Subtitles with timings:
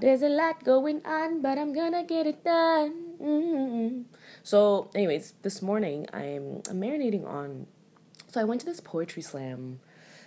[0.00, 3.14] There's a lot going on, but I'm gonna get it done.
[3.20, 4.02] Mm-hmm.
[4.42, 7.66] So, anyways, this morning I'm, I'm marinating on.
[8.28, 9.80] So I went to this poetry slam,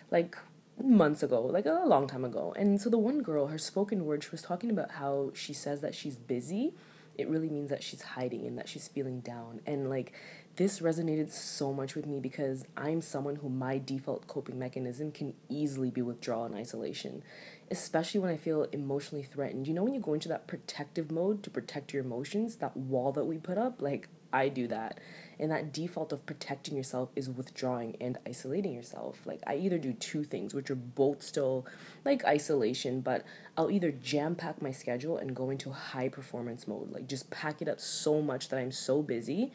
[0.09, 0.37] like
[0.81, 2.53] months ago, like a long time ago.
[2.57, 5.81] And so the one girl, her spoken word, she was talking about how she says
[5.81, 6.73] that she's busy.
[7.17, 9.61] It really means that she's hiding and that she's feeling down.
[9.65, 10.13] And like
[10.55, 15.33] this resonated so much with me because I'm someone who my default coping mechanism can
[15.49, 17.23] easily be withdrawal and isolation,
[17.69, 19.67] especially when I feel emotionally threatened.
[19.67, 23.11] You know, when you go into that protective mode to protect your emotions, that wall
[23.13, 24.99] that we put up, like I do that.
[25.39, 29.21] And that default of protecting yourself is withdrawing and isolating yourself.
[29.25, 31.65] Like, I either do two things, which are both still
[32.03, 33.23] like isolation, but
[33.55, 37.61] I'll either jam pack my schedule and go into high performance mode, like just pack
[37.61, 39.51] it up so much that I'm so busy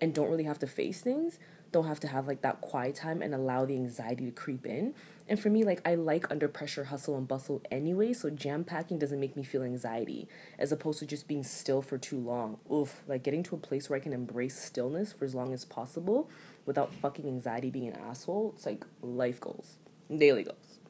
[0.00, 1.38] and don't really have to face things
[1.72, 4.94] don't have to have like that quiet time and allow the anxiety to creep in.
[5.28, 8.98] And for me, like I like under pressure hustle and bustle anyway, so jam packing
[8.98, 12.58] doesn't make me feel anxiety as opposed to just being still for too long.
[12.70, 15.64] Oof, like getting to a place where I can embrace stillness for as long as
[15.64, 16.28] possible
[16.66, 18.52] without fucking anxiety being an asshole.
[18.56, 19.78] It's like life goals,
[20.14, 20.80] daily goals,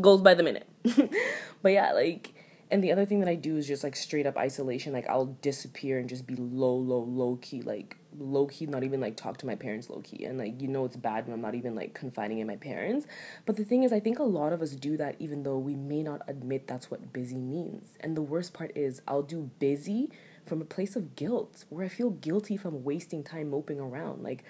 [0.00, 0.68] goals by the minute.
[1.62, 2.34] but yeah, like
[2.70, 4.92] and the other thing that I do is just like straight up isolation.
[4.92, 9.00] Like I'll disappear and just be low, low, low key, like low key, not even
[9.00, 10.24] like talk to my parents low key.
[10.24, 13.06] And like you know it's bad when I'm not even like confiding in my parents.
[13.46, 15.74] But the thing is, I think a lot of us do that even though we
[15.74, 17.96] may not admit that's what busy means.
[18.00, 20.10] And the worst part is I'll do busy
[20.46, 24.22] from a place of guilt where I feel guilty if I'm wasting time moping around.
[24.22, 24.44] Like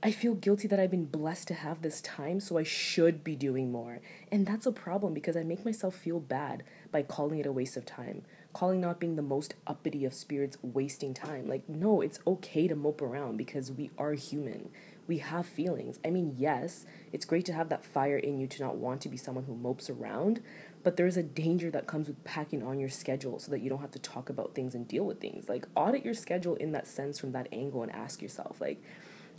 [0.00, 3.34] I feel guilty that I've been blessed to have this time, so I should be
[3.34, 4.00] doing more.
[4.30, 7.76] And that's a problem because I make myself feel bad by calling it a waste
[7.76, 8.22] of time.
[8.52, 11.48] Calling not being the most uppity of spirits wasting time.
[11.48, 14.70] Like, no, it's okay to mope around because we are human.
[15.08, 15.98] We have feelings.
[16.04, 19.08] I mean, yes, it's great to have that fire in you to not want to
[19.08, 20.40] be someone who mopes around,
[20.84, 23.80] but there's a danger that comes with packing on your schedule so that you don't
[23.80, 25.48] have to talk about things and deal with things.
[25.48, 28.80] Like, audit your schedule in that sense from that angle and ask yourself, like,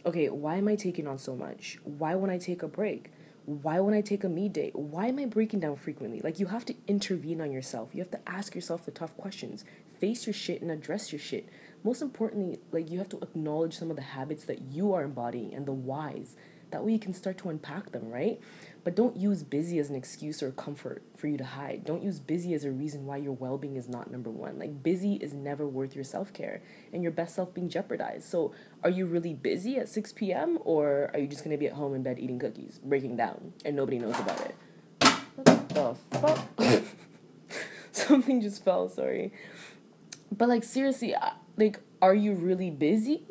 [0.06, 1.78] okay, why am I taking on so much?
[1.84, 3.12] Why won't I take a break?
[3.46, 4.72] Why won't I take a me day?
[4.74, 6.22] Why am I breaking down frequently?
[6.22, 7.90] Like, you have to intervene on yourself.
[7.94, 9.66] You have to ask yourself the tough questions,
[10.00, 11.50] face your shit, and address your shit.
[11.84, 15.54] Most importantly, like, you have to acknowledge some of the habits that you are embodying
[15.54, 16.36] and the whys.
[16.72, 18.40] That way, you can start to unpack them, right?
[18.84, 21.84] But don't use busy as an excuse or comfort for you to hide.
[21.84, 24.58] Don't use busy as a reason why your well being is not number one.
[24.58, 26.62] Like, busy is never worth your self care
[26.94, 28.26] and your best self being jeopardized.
[28.26, 28.54] So,
[28.84, 30.60] are you really busy at 6 p.m.
[30.64, 33.76] or are you just to be at home in bed eating cookies, breaking down, and
[33.76, 34.56] nobody knows about it?
[35.36, 36.84] What the fuck?
[37.92, 39.34] Something just fell, sorry.
[40.32, 41.16] But, like, seriously,
[41.58, 43.24] like, are you really busy?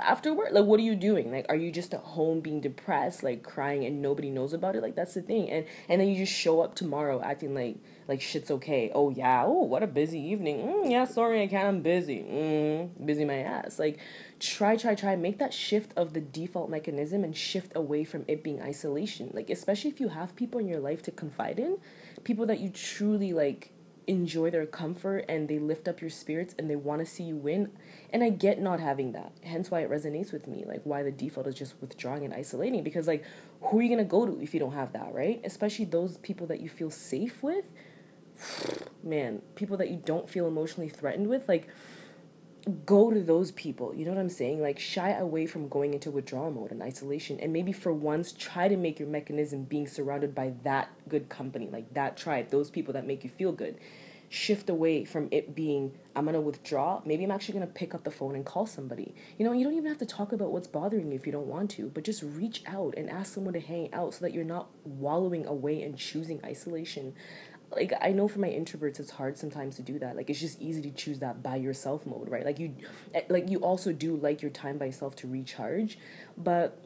[0.00, 1.30] After work like what are you doing?
[1.30, 4.82] Like are you just at home being depressed like crying and nobody knows about it?
[4.82, 5.50] Like that's the thing.
[5.50, 7.76] And and then you just show up tomorrow acting like
[8.06, 8.90] like shit's okay.
[8.94, 9.44] Oh yeah.
[9.44, 10.58] Oh what a busy evening.
[10.60, 12.20] Mm, yeah sorry i can't i'm busy.
[12.20, 13.78] Mm, busy my ass.
[13.78, 13.98] Like
[14.40, 15.16] try try try.
[15.16, 19.30] Make that shift of the default mechanism and shift away from it being isolation.
[19.34, 21.78] Like especially if you have people in your life to confide in
[22.24, 23.72] people that you truly like
[24.08, 27.36] enjoy their comfort and they lift up your spirits and they want to see you
[27.36, 27.70] win.
[28.12, 29.32] And I get not having that.
[29.42, 30.64] Hence why it resonates with me.
[30.66, 32.82] Like why the default is just withdrawing and isolating.
[32.82, 33.24] Because like
[33.60, 35.40] who are you gonna go to if you don't have that, right?
[35.44, 37.66] Especially those people that you feel safe with.
[39.02, 41.68] Man, people that you don't feel emotionally threatened with, like
[42.68, 43.94] go to those people.
[43.94, 44.60] You know what I'm saying?
[44.60, 48.68] Like shy away from going into withdrawal mode and isolation and maybe for once try
[48.68, 52.92] to make your mechanism being surrounded by that good company, like that tribe, those people
[52.94, 53.78] that make you feel good.
[54.30, 57.00] Shift away from it being I'm to withdraw.
[57.06, 59.14] Maybe I'm actually to pick up the phone and call somebody.
[59.38, 61.46] You know, you don't even have to talk about what's bothering you if you don't
[61.46, 64.44] want to, but just reach out and ask someone to hang out so that you're
[64.44, 67.14] not wallowing away and choosing isolation
[67.70, 70.16] like I know for my introverts it's hard sometimes to do that.
[70.16, 72.44] Like it's just easy to choose that by yourself mode, right?
[72.44, 72.74] Like you
[73.14, 75.98] eh, like you also do like your time by yourself to recharge,
[76.36, 76.78] but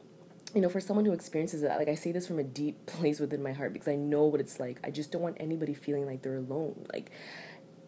[0.53, 3.19] you know, for someone who experiences that, like I say this from a deep place
[3.19, 4.79] within my heart because I know what it's like.
[4.83, 6.85] I just don't want anybody feeling like they're alone.
[6.91, 7.11] Like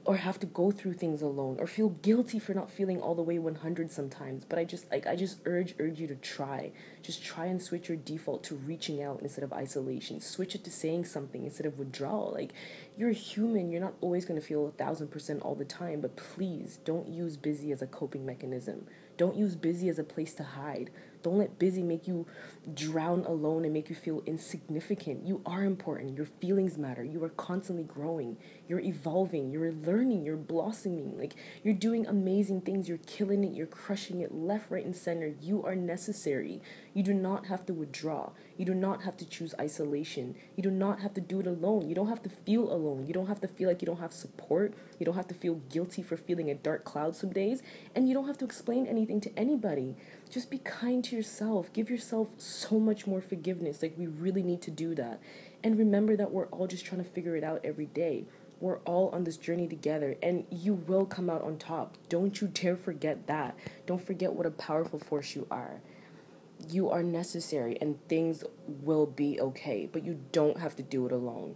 [0.05, 3.23] or have to go through things alone or feel guilty for not feeling all the
[3.23, 4.45] way 100 sometimes.
[4.45, 6.71] But i just like i just urge urge you to try.
[7.01, 10.21] Just try and switch your default to reaching out instead of isolation.
[10.21, 12.31] Switch it to saying something instead of withdrawal.
[12.33, 12.53] Like
[12.95, 13.71] you're human.
[13.71, 16.01] You're not always going to feel a thousand percent all the time.
[16.01, 18.85] But please don't use busy as a coping mechanism
[19.17, 20.89] don't use busy as a place to hide
[21.25, 22.27] don't let busy make you
[22.75, 25.25] drown alone and make you feel insignificant.
[25.25, 26.15] You are important.
[26.15, 27.03] Your feelings matter.
[27.03, 28.37] You are constantly growing.
[28.67, 29.49] You're evolving.
[29.49, 30.23] You're learning.
[30.23, 31.17] You're blossoming.
[31.17, 31.33] Like
[31.63, 32.87] you're doing amazing things.
[32.87, 33.53] You're killing it.
[33.53, 35.33] You're crushing it left, right, and center.
[35.41, 36.61] You are necessary.
[36.93, 38.29] You do not have to withdraw.
[38.55, 40.35] You do not have to choose isolation.
[40.55, 41.89] You do not have to do it alone.
[41.89, 43.07] You don't have to feel alone.
[43.07, 44.75] You don't have to feel like you don't have support.
[44.99, 47.63] You don't have to feel guilty for feeling a dark cloud some days.
[47.95, 49.95] And you don't have to explain anything to anybody.
[50.29, 51.71] Just be kind to yourself.
[51.73, 53.81] Give yourself so much more forgiveness.
[53.81, 55.19] Like, we really need to do that.
[55.63, 58.25] And remember that we're all just trying to figure it out every day.
[58.59, 61.97] We're all on this journey together, and you will come out on top.
[62.09, 63.57] Don't you dare forget that.
[63.85, 65.81] Don't forget what a powerful force you are.
[66.69, 71.11] You are necessary, and things will be okay, but you don't have to do it
[71.11, 71.55] alone.